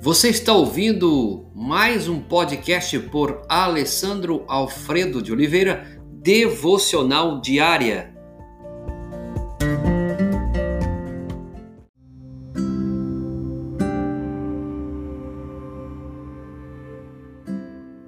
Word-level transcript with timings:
Você 0.00 0.28
está 0.28 0.52
ouvindo 0.52 1.50
mais 1.52 2.08
um 2.08 2.20
podcast 2.22 2.96
por 3.10 3.42
Alessandro 3.48 4.44
Alfredo 4.46 5.20
de 5.20 5.32
Oliveira, 5.32 6.00
Devocional 6.12 7.40
Diária. 7.40 8.14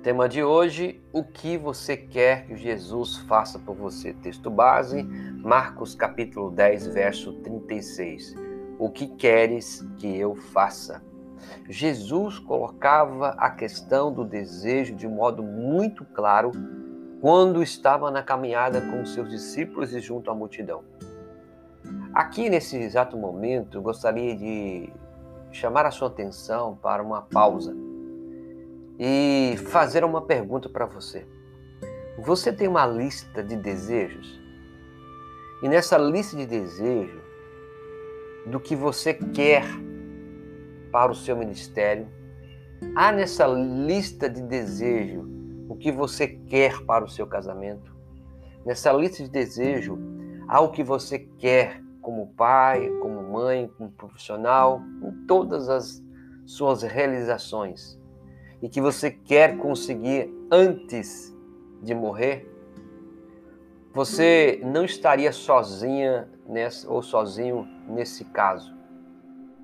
Tema 0.00 0.28
de 0.28 0.44
hoje: 0.44 1.02
O 1.12 1.24
que 1.24 1.58
você 1.58 1.96
quer 1.96 2.46
que 2.46 2.56
Jesus 2.56 3.16
faça 3.28 3.58
por 3.58 3.74
você? 3.74 4.14
Texto 4.14 4.48
base, 4.48 5.02
Marcos 5.42 5.96
capítulo 5.96 6.52
10, 6.52 6.86
verso 6.86 7.32
36. 7.40 8.36
O 8.78 8.88
que 8.88 9.08
queres 9.08 9.84
que 9.98 10.06
eu 10.16 10.36
faça? 10.36 11.02
Jesus 11.68 12.38
colocava 12.38 13.30
a 13.38 13.50
questão 13.50 14.12
do 14.12 14.24
desejo 14.24 14.94
de 14.94 15.06
modo 15.06 15.42
muito 15.42 16.04
claro 16.04 16.52
quando 17.20 17.62
estava 17.62 18.10
na 18.10 18.22
caminhada 18.22 18.80
com 18.80 19.04
seus 19.04 19.28
discípulos 19.28 19.92
e 19.92 20.00
junto 20.00 20.30
à 20.30 20.34
multidão. 20.34 20.82
Aqui 22.12 22.48
nesse 22.48 22.76
exato 22.76 23.16
momento, 23.16 23.80
gostaria 23.80 24.34
de 24.34 24.92
chamar 25.52 25.86
a 25.86 25.90
sua 25.90 26.08
atenção 26.08 26.76
para 26.76 27.02
uma 27.02 27.22
pausa 27.22 27.74
e 28.98 29.56
fazer 29.68 30.04
uma 30.04 30.22
pergunta 30.22 30.68
para 30.68 30.86
você. 30.86 31.26
Você 32.18 32.52
tem 32.52 32.68
uma 32.68 32.86
lista 32.86 33.42
de 33.42 33.56
desejos? 33.56 34.40
E 35.62 35.68
nessa 35.68 35.96
lista 35.98 36.36
de 36.36 36.46
desejos, 36.46 37.22
do 38.46 38.58
que 38.58 38.74
você 38.74 39.14
quer 39.14 39.64
para 40.90 41.12
o 41.12 41.14
seu 41.14 41.36
ministério? 41.36 42.08
Há 42.94 43.12
nessa 43.12 43.46
lista 43.46 44.28
de 44.28 44.42
desejo 44.42 45.28
o 45.68 45.76
que 45.76 45.92
você 45.92 46.26
quer 46.26 46.80
para 46.84 47.04
o 47.04 47.08
seu 47.08 47.26
casamento? 47.26 47.94
Nessa 48.64 48.92
lista 48.92 49.22
de 49.22 49.30
desejo, 49.30 49.98
há 50.48 50.60
o 50.60 50.70
que 50.70 50.82
você 50.82 51.18
quer 51.18 51.80
como 52.02 52.28
pai, 52.34 52.88
como 53.00 53.22
mãe, 53.22 53.70
como 53.76 53.90
profissional, 53.90 54.82
em 55.02 55.26
todas 55.26 55.68
as 55.68 56.02
suas 56.44 56.82
realizações 56.82 57.98
e 58.62 58.68
que 58.68 58.80
você 58.80 59.10
quer 59.10 59.56
conseguir 59.56 60.28
antes 60.50 61.34
de 61.82 61.94
morrer? 61.94 62.46
Você 63.92 64.60
não 64.64 64.84
estaria 64.84 65.32
sozinha 65.32 66.28
nessa, 66.46 66.88
ou 66.90 67.02
sozinho 67.02 67.66
nesse 67.88 68.24
caso. 68.24 68.79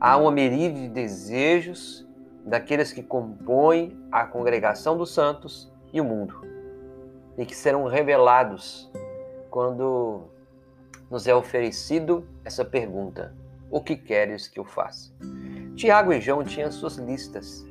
Há 0.00 0.16
uma 0.16 0.32
miríade 0.32 0.80
de 0.80 0.88
desejos 0.88 2.08
daqueles 2.46 2.90
que 2.90 3.02
compõem 3.02 4.00
a 4.10 4.24
congregação 4.24 4.96
dos 4.96 5.12
santos 5.12 5.70
e 5.92 6.00
o 6.00 6.04
mundo, 6.04 6.40
e 7.36 7.44
que 7.44 7.54
serão 7.54 7.84
revelados 7.84 8.90
quando 9.50 10.22
nos 11.10 11.26
é 11.26 11.34
oferecido 11.34 12.26
essa 12.42 12.64
pergunta: 12.64 13.36
O 13.70 13.82
que 13.82 13.94
queres 13.94 14.48
que 14.48 14.58
eu 14.58 14.64
faça? 14.64 15.12
Tiago 15.76 16.14
e 16.14 16.20
João 16.20 16.44
tinham 16.44 16.72
suas 16.72 16.96
listas. 16.96 17.68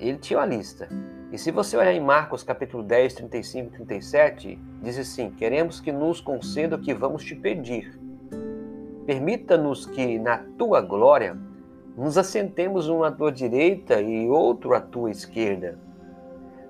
Ele 0.00 0.16
tinha 0.16 0.38
uma 0.38 0.46
lista. 0.46 0.88
E 1.30 1.36
se 1.36 1.50
você 1.50 1.76
olhar 1.76 1.92
em 1.92 2.00
Marcos 2.00 2.42
capítulo 2.42 2.82
10, 2.84 3.14
35 3.14 3.66
e 3.66 3.70
37, 3.70 4.58
diz 4.80 4.96
assim: 4.96 5.32
Queremos 5.32 5.80
que 5.80 5.90
nos 5.90 6.20
conceda 6.20 6.76
o 6.76 6.80
que 6.80 6.94
vamos 6.94 7.24
te 7.24 7.34
pedir 7.34 7.98
Permita-nos 9.08 9.86
que, 9.86 10.18
na 10.18 10.36
tua 10.58 10.82
glória, 10.82 11.34
nos 11.96 12.18
assentemos 12.18 12.90
um 12.90 13.02
à 13.02 13.10
tua 13.10 13.32
direita 13.32 14.02
e 14.02 14.28
outro 14.28 14.74
à 14.74 14.82
tua 14.82 15.10
esquerda. 15.10 15.78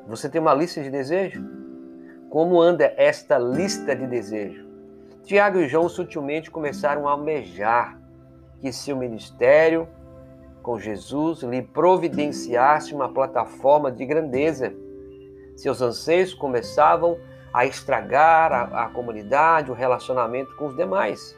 Você 0.07 0.29
tem 0.29 0.41
uma 0.41 0.55
lista 0.55 0.81
de 0.81 0.89
desejo? 0.89 1.45
Como 2.31 2.61
anda 2.61 2.95
esta 2.97 3.37
lista 3.37 3.93
de 3.97 4.07
desejo? 4.07 4.69
Tiago 5.25 5.59
e 5.59 5.67
João 5.67 5.89
sutilmente 5.89 6.49
começaram 6.49 7.09
a 7.09 7.11
almejar 7.11 8.01
que 8.61 8.73
seu 8.73 8.97
ministério 8.97 9.89
com 10.63 10.79
Jesus 10.79 11.43
lhe 11.43 11.61
providenciasse 11.61 12.95
uma 12.95 13.13
plataforma 13.13 13.91
de 13.91 14.07
grandeza. 14.07 14.73
Seus 15.57 15.83
anseios 15.83 16.33
começavam 16.35 17.19
a 17.53 17.67
estragar 17.67 18.53
a, 18.53 18.85
a 18.85 18.89
comunidade, 18.91 19.73
o 19.73 19.75
relacionamento 19.75 20.55
com 20.55 20.67
os 20.67 20.77
demais. 20.77 21.37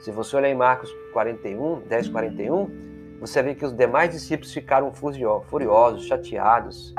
Se 0.00 0.10
você 0.10 0.36
olhar 0.36 0.50
em 0.50 0.54
Marcos 0.54 0.94
41, 1.12 1.80
10, 1.80 2.08
41, 2.08 3.18
você 3.20 3.42
vê 3.42 3.54
que 3.54 3.64
os 3.64 3.72
demais 3.72 4.10
discípulos 4.10 4.52
ficaram 4.52 4.92
furiosos, 4.92 6.06
chateados. 6.06 6.94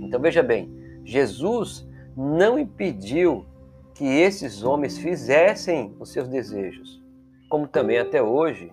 Então 0.00 0.20
veja 0.20 0.42
bem, 0.42 1.00
Jesus 1.04 1.88
não 2.16 2.58
impediu 2.58 3.46
que 3.94 4.04
esses 4.04 4.62
homens 4.62 4.98
fizessem 4.98 5.94
os 5.98 6.12
seus 6.12 6.28
desejos, 6.28 7.02
como 7.48 7.66
também 7.66 7.98
até 7.98 8.22
hoje 8.22 8.72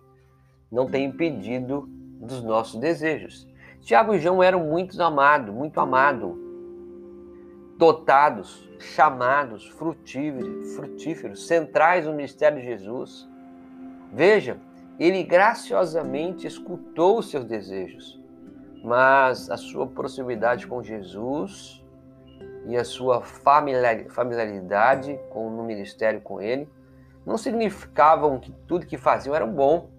não 0.71 0.87
tem 0.87 1.05
impedido 1.05 1.87
dos 2.19 2.43
nossos 2.43 2.79
desejos. 2.79 3.47
Tiago 3.81 4.15
e 4.15 4.19
João 4.19 4.41
eram 4.41 4.65
muito 4.65 5.01
amados, 5.01 5.53
muito 5.53 5.79
amados, 5.79 6.35
dotados, 7.77 8.67
chamados, 8.79 9.67
frutíferos, 9.67 10.75
frutíferos, 10.75 11.47
centrais 11.47 12.05
no 12.05 12.13
ministério 12.13 12.59
de 12.59 12.65
Jesus. 12.65 13.27
Veja, 14.15 14.57
ele 14.97 15.21
graciosamente 15.23 16.47
escutou 16.47 17.19
os 17.19 17.29
seus 17.29 17.43
desejos, 17.43 18.17
mas 18.81 19.51
a 19.51 19.57
sua 19.57 19.85
proximidade 19.85 20.65
com 20.67 20.81
Jesus 20.81 21.83
e 22.65 22.77
a 22.77 22.85
sua 22.85 23.21
familiaridade 23.21 25.19
com, 25.31 25.49
no 25.49 25.65
ministério 25.65 26.21
com 26.21 26.39
ele 26.39 26.69
não 27.25 27.37
significavam 27.37 28.39
que 28.39 28.53
tudo 28.65 28.85
que 28.85 28.97
faziam 28.97 29.35
era 29.35 29.45
bom, 29.45 29.89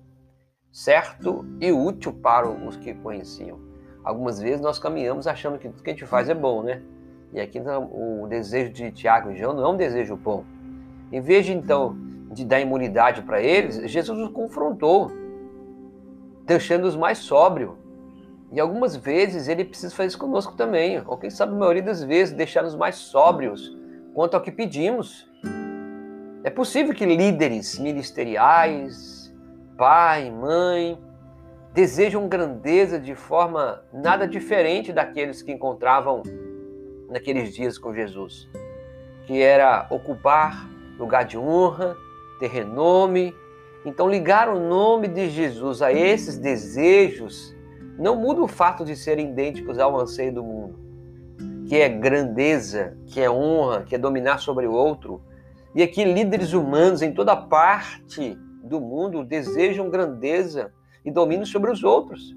certo 0.72 1.44
e 1.60 1.70
útil 1.70 2.14
para 2.14 2.48
os 2.48 2.74
que 2.74 2.94
conheciam. 2.94 3.60
Algumas 4.02 4.40
vezes 4.40 4.62
nós 4.62 4.78
caminhamos 4.78 5.26
achando 5.26 5.58
que 5.58 5.68
tudo 5.68 5.82
que 5.82 5.90
a 5.90 5.92
gente 5.92 6.06
faz 6.06 6.30
é 6.30 6.34
bom, 6.34 6.62
né? 6.62 6.80
E 7.34 7.40
aqui 7.40 7.60
o 7.60 8.26
desejo 8.26 8.72
de 8.72 8.90
Tiago 8.92 9.30
e 9.30 9.36
João 9.36 9.52
não 9.52 9.62
é 9.62 9.68
um 9.68 9.76
desejo 9.76 10.16
bom. 10.16 10.42
Em 11.12 11.20
vez 11.20 11.44
de 11.44 11.52
então 11.52 12.05
de 12.36 12.44
dar 12.44 12.60
imunidade 12.60 13.22
para 13.22 13.40
eles, 13.40 13.90
Jesus 13.90 14.18
os 14.18 14.30
confrontou, 14.30 15.10
deixando-os 16.44 16.94
mais 16.94 17.18
sóbrios. 17.18 17.74
E 18.52 18.60
algumas 18.60 18.94
vezes 18.94 19.48
ele 19.48 19.64
precisa 19.64 19.94
fazer 19.94 20.08
isso 20.08 20.18
conosco 20.18 20.54
também, 20.54 21.02
ou 21.06 21.16
quem 21.16 21.30
sabe 21.30 21.54
a 21.54 21.56
maioria 21.56 21.82
das 21.82 22.04
vezes 22.04 22.34
deixar-nos 22.34 22.76
mais 22.76 22.96
sóbrios 22.96 23.74
quanto 24.14 24.34
ao 24.34 24.42
que 24.42 24.52
pedimos. 24.52 25.26
É 26.44 26.50
possível 26.50 26.94
que 26.94 27.06
líderes 27.06 27.78
ministeriais, 27.78 29.34
pai, 29.76 30.30
mãe, 30.30 30.98
desejam 31.72 32.28
grandeza 32.28 33.00
de 33.00 33.14
forma 33.14 33.82
nada 33.92 34.28
diferente 34.28 34.92
daqueles 34.92 35.40
que 35.40 35.52
encontravam 35.52 36.22
naqueles 37.08 37.54
dias 37.54 37.78
com 37.78 37.94
Jesus, 37.94 38.48
que 39.26 39.40
era 39.42 39.86
ocupar 39.90 40.68
lugar 40.98 41.24
de 41.24 41.36
honra, 41.36 41.96
ter 42.38 42.48
renome. 42.48 43.34
Então, 43.84 44.08
ligar 44.08 44.48
o 44.48 44.58
nome 44.58 45.08
de 45.08 45.30
Jesus 45.30 45.82
a 45.82 45.92
esses 45.92 46.38
desejos 46.38 47.54
não 47.98 48.16
muda 48.16 48.42
o 48.42 48.48
fato 48.48 48.84
de 48.84 48.96
serem 48.96 49.30
idênticos 49.30 49.78
ao 49.78 49.98
anseio 49.98 50.32
do 50.32 50.42
mundo, 50.42 50.78
que 51.66 51.76
é 51.76 51.88
grandeza, 51.88 52.96
que 53.06 53.20
é 53.20 53.30
honra, 53.30 53.82
que 53.82 53.94
é 53.94 53.98
dominar 53.98 54.38
sobre 54.38 54.66
o 54.66 54.72
outro. 54.72 55.22
E 55.74 55.82
aqui, 55.82 56.04
líderes 56.04 56.52
humanos 56.52 57.02
em 57.02 57.12
toda 57.12 57.36
parte 57.36 58.36
do 58.62 58.80
mundo 58.80 59.24
desejam 59.24 59.88
grandeza 59.88 60.72
e 61.04 61.10
domínio 61.10 61.46
sobre 61.46 61.70
os 61.70 61.84
outros. 61.84 62.36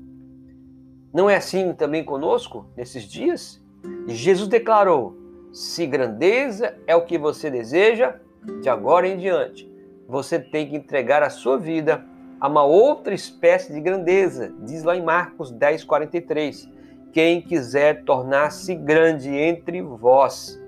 Não 1.14 1.30
é 1.30 1.36
assim 1.36 1.74
também 1.74 2.04
conosco 2.04 2.68
nesses 2.78 3.04
dias? 3.04 3.62
Jesus 4.08 4.48
declarou: 4.48 5.18
se 5.52 5.86
grandeza 5.88 6.78
é 6.86 6.96
o 6.96 7.06
que 7.06 7.18
você 7.18 7.50
deseja, 7.50 8.16
de 8.62 8.70
agora 8.70 9.08
em 9.08 9.18
diante, 9.18 9.69
você 10.10 10.40
tem 10.40 10.68
que 10.68 10.76
entregar 10.76 11.22
a 11.22 11.30
sua 11.30 11.56
vida 11.60 12.04
a 12.42 12.48
uma 12.48 12.64
outra 12.64 13.14
espécie 13.14 13.72
de 13.72 13.80
grandeza. 13.80 14.52
Diz 14.62 14.84
lá 14.84 14.98
em 14.98 15.04
Marcos 15.04 15.52
10, 15.52 15.84
43. 15.84 16.68
Quem 17.14 17.40
quiser 17.44 18.04
tornar-se 18.06 18.74
grande 18.74 19.30
entre 19.30 19.84
vós, 19.84 20.60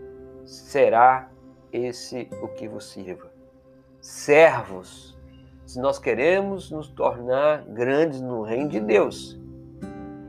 será 0.45 1.27
esse 1.73 2.29
o 2.43 2.49
que 2.49 2.67
vos 2.67 2.91
sirva. 2.91 3.31
Servos. 3.99 5.19
Se 5.65 5.79
nós 5.79 5.97
queremos 5.97 6.69
nos 6.69 6.87
tornar 6.89 7.63
grandes 7.65 8.21
no 8.21 8.43
reino 8.43 8.69
de 8.69 8.79
Deus, 8.79 9.39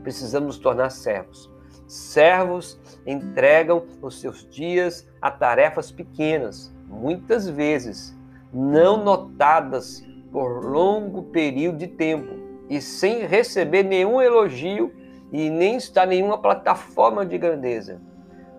precisamos 0.02 0.46
nos 0.46 0.58
tornar 0.58 0.88
servos. 0.88 1.52
Servos 1.86 2.80
entregam 3.06 3.84
os 4.00 4.20
seus 4.20 4.48
dias 4.48 5.06
a 5.20 5.30
tarefas 5.30 5.90
pequenas, 5.92 6.74
muitas 6.88 7.46
vezes 7.46 8.16
não 8.52 9.02
notadas 9.02 10.04
por 10.30 10.64
longo 10.64 11.24
período 11.24 11.78
de 11.78 11.88
tempo, 11.88 12.42
e 12.68 12.80
sem 12.80 13.26
receber 13.26 13.82
nenhum 13.82 14.20
elogio 14.20 14.92
e 15.32 15.50
nem 15.50 15.76
está 15.76 16.06
nenhuma 16.06 16.38
plataforma 16.38 17.24
de 17.24 17.38
grandeza. 17.38 18.00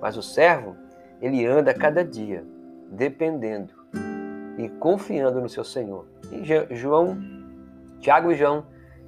Mas 0.02 0.18
o 0.18 0.24
servo, 0.24 0.76
ele 1.22 1.46
anda 1.46 1.74
cada 1.74 2.04
dia 2.04 2.44
dependendo 2.90 3.74
e 4.58 4.70
confiando 4.70 5.42
no 5.42 5.50
seu 5.50 5.64
Senhor. 5.64 6.06
E 6.32 6.76
João, 6.76 7.18
Tiago 8.00 8.32
e 8.32 8.36
João 8.36 8.66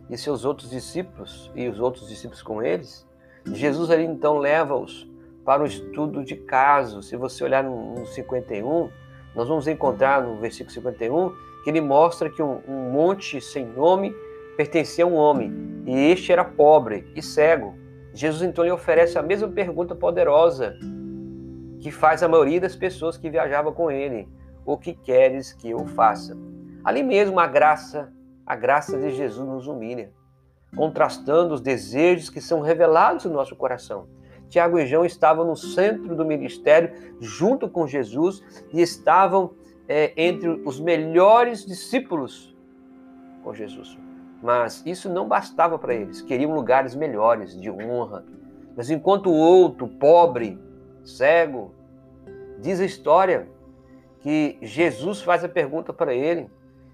e 0.10 0.18
seus 0.18 0.46
outros 0.46 0.70
discípulos 0.70 1.52
e 1.56 1.68
os 1.68 1.80
outros 1.80 2.08
discípulos 2.08 2.42
com 2.42 2.62
eles, 2.62 3.08
Jesus 3.46 3.92
ali 3.92 4.06
então 4.06 4.38
leva-os 4.38 5.08
para 5.44 5.62
o 5.62 5.68
estudo 5.68 6.24
de 6.24 6.36
caso. 6.36 7.04
Se 7.04 7.16
você 7.16 7.44
olhar 7.44 7.64
no 7.64 8.06
51, 8.08 8.90
nós 9.36 9.48
vamos 9.48 9.68
encontrar 9.68 10.24
no 10.24 10.40
versículo 10.40 10.74
51 10.74 11.34
que 11.64 11.70
ele 11.70 11.82
mostra 11.82 12.30
que 12.30 12.42
um, 12.42 12.62
um 12.68 12.92
monte 12.92 13.42
sem 13.42 13.66
nome 13.66 14.16
pertencia 14.56 15.04
a 15.04 15.08
um 15.08 15.16
homem 15.16 15.84
e 15.86 16.12
este 16.12 16.32
era 16.32 16.46
pobre 16.46 17.12
e 17.16 17.22
cego. 17.22 17.76
Jesus 18.14 18.42
então 18.44 18.64
lhe 18.64 18.72
oferece 18.72 19.20
a 19.20 19.22
mesma 19.22 19.50
pergunta 19.50 19.94
poderosa 19.94 20.78
que 21.80 21.92
faz 21.92 22.24
a 22.24 22.28
maioria 22.28 22.62
das 22.62 22.76
pessoas 22.76 23.18
que 23.18 23.30
viajavam 23.30 23.74
com 23.74 23.92
ele: 23.92 24.28
O 24.66 24.78
que 24.78 24.94
queres 24.94 25.54
que 25.54 25.70
eu 25.70 25.86
faça? 25.86 26.38
Ali 26.84 27.04
mesmo 27.04 27.40
a 27.40 27.48
graça, 27.48 28.14
a 28.46 28.56
graça 28.56 28.98
de 28.98 29.12
Jesus 29.12 29.48
nos 29.48 29.68
humilha, 29.68 30.12
contrastando 30.76 31.54
os 31.54 31.62
desejos 31.62 32.30
que 32.30 32.40
são 32.40 32.62
revelados 32.62 33.26
no 33.26 33.34
nosso 33.34 33.56
coração. 33.56 34.08
Tiago 34.50 34.80
e 34.80 34.86
João 34.86 35.06
estavam 35.06 35.46
no 35.46 35.56
centro 35.56 36.16
do 36.16 36.26
ministério, 36.26 36.92
junto 37.20 37.70
com 37.70 37.88
Jesus, 37.88 38.44
e 38.74 38.82
estavam 38.82 39.52
é, 39.88 40.14
entre 40.16 40.50
os 40.66 40.80
melhores 40.80 41.66
discípulos 41.66 42.56
com 43.44 43.54
Jesus. 43.54 43.98
Mas 44.42 44.84
isso 44.86 45.10
não 45.10 45.28
bastava 45.28 45.78
para 45.78 45.94
eles, 45.94 46.22
queriam 46.22 46.54
lugares 46.54 46.96
melhores, 46.96 47.60
de 47.60 47.70
honra. 47.70 48.26
Mas 48.76 48.90
enquanto 48.90 49.30
o 49.30 49.34
outro, 49.34 49.88
pobre, 49.88 50.60
cego, 51.04 51.74
Diz 52.60 52.80
a 52.80 52.86
história 52.86 53.48
que 54.22 54.58
Jesus 54.62 55.22
faz 55.22 55.44
a 55.44 55.50
pergunta 55.50 55.94
para 55.94 56.14
ele 56.14 56.50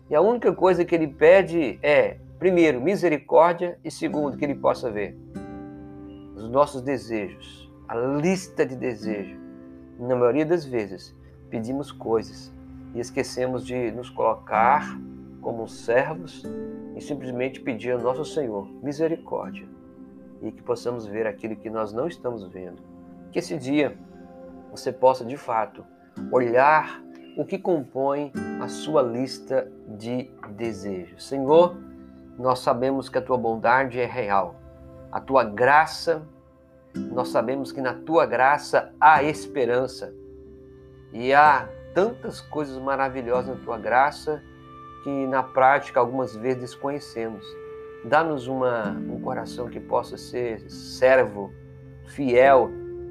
e 0.09 0.15
a 0.15 0.21
única 0.21 0.53
coisa 0.53 0.83
que 0.83 0.93
ele 0.93 1.07
pede 1.07 1.79
é, 1.81 2.17
primeiro, 2.37 2.81
misericórdia 2.81 3.77
e 3.83 3.91
segundo, 3.91 4.35
que 4.37 4.43
ele 4.43 4.55
possa 4.55 4.91
ver 4.91 5.17
os 6.35 6.49
nossos 6.49 6.81
desejos, 6.81 7.71
a 7.87 7.95
lista 7.95 8.65
de 8.65 8.75
desejos. 8.75 9.39
Na 9.99 10.15
maioria 10.15 10.45
das 10.45 10.65
vezes, 10.65 11.15
pedimos 11.49 11.91
coisas 11.91 12.53
e 12.93 12.99
esquecemos 12.99 13.65
de 13.65 13.91
nos 13.91 14.09
colocar 14.09 14.97
como 15.41 15.67
servos 15.67 16.43
e 16.95 17.01
simplesmente 17.01 17.59
pedir 17.59 17.91
ao 17.91 17.99
nosso 17.99 18.25
Senhor 18.25 18.67
misericórdia 18.81 19.67
e 20.41 20.51
que 20.51 20.61
possamos 20.61 21.05
ver 21.05 21.27
aquilo 21.27 21.55
que 21.55 21.69
nós 21.69 21.93
não 21.93 22.07
estamos 22.07 22.43
vendo. 22.47 22.81
Que 23.31 23.39
esse 23.39 23.57
dia 23.57 23.97
você 24.71 24.91
possa 24.91 25.23
de 25.23 25.37
fato 25.37 25.85
olhar 26.31 27.01
o 27.37 27.45
que 27.45 27.57
compõe 27.57 28.31
a 28.59 28.67
sua 28.67 29.01
lista 29.01 29.71
de 29.87 30.29
desejos. 30.55 31.27
Senhor, 31.27 31.77
nós 32.37 32.59
sabemos 32.59 33.07
que 33.07 33.17
a 33.17 33.21
tua 33.21 33.37
bondade 33.37 33.99
é 33.99 34.05
real, 34.05 34.55
a 35.11 35.19
tua 35.19 35.43
graça, 35.43 36.23
nós 36.95 37.29
sabemos 37.29 37.71
que 37.71 37.81
na 37.81 37.93
tua 37.93 38.25
graça 38.25 38.93
há 38.99 39.23
esperança 39.23 40.13
e 41.11 41.33
há 41.33 41.67
tantas 41.93 42.39
coisas 42.39 42.77
maravilhosas 42.77 43.57
na 43.57 43.63
tua 43.63 43.77
graça 43.77 44.41
que 45.03 45.27
na 45.27 45.43
prática 45.43 45.99
algumas 45.99 46.35
vezes 46.35 46.61
desconhecemos. 46.61 47.45
Dá-nos 48.05 48.47
um 48.47 49.21
coração 49.21 49.69
que 49.69 49.79
possa 49.79 50.17
ser 50.17 50.61
servo, 50.69 51.51
fiel 52.07 52.69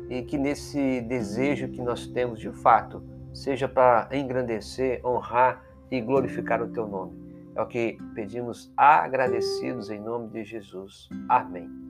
e 0.09 0.23
que 0.23 0.37
nesse 0.37 1.01
desejo 1.03 1.69
que 1.69 1.81
nós 1.81 2.07
temos 2.07 2.41
de 2.41 2.51
fato 2.51 3.03
seja 3.33 3.69
para 3.69 4.09
engrandecer, 4.13 5.01
honrar 5.05 5.65
e 5.91 6.01
glorificar 6.01 6.61
o 6.63 6.69
teu 6.69 6.87
nome. 6.87 7.21
É 7.55 7.63
o 7.63 7.67
que 7.67 7.99
pedimos 8.15 8.73
agradecidos 8.77 9.91
em 9.91 10.01
nome 10.01 10.29
de 10.29 10.45
Jesus. 10.45 11.09
Amém. 11.29 11.90